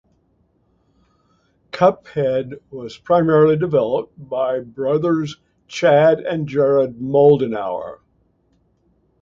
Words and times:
Cuphead 1.71 2.59
was 2.71 2.97
primarily 2.97 3.55
developed 3.55 4.13
by 4.17 4.59
brothers 4.61 5.37
Chad 5.67 6.21
and 6.21 6.47
Jared 6.49 6.97
Moldenhauer. 6.99 7.99